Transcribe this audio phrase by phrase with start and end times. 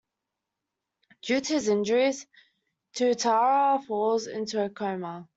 [1.21, 2.25] Due to his injuries,
[2.95, 5.29] Tuatara falls into a coma.